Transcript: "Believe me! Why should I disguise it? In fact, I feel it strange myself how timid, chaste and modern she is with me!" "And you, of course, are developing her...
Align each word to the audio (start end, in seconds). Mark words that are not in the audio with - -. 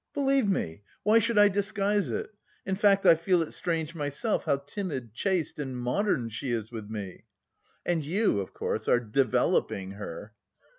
"Believe 0.15 0.49
me! 0.49 0.81
Why 1.03 1.19
should 1.19 1.37
I 1.37 1.47
disguise 1.47 2.09
it? 2.09 2.33
In 2.65 2.73
fact, 2.75 3.05
I 3.05 3.13
feel 3.13 3.43
it 3.43 3.51
strange 3.51 3.93
myself 3.93 4.45
how 4.45 4.57
timid, 4.57 5.13
chaste 5.13 5.59
and 5.59 5.77
modern 5.77 6.29
she 6.29 6.49
is 6.49 6.71
with 6.71 6.89
me!" 6.89 7.25
"And 7.85 8.03
you, 8.03 8.39
of 8.39 8.51
course, 8.51 8.87
are 8.87 8.99
developing 8.99 9.91
her... 9.91 10.33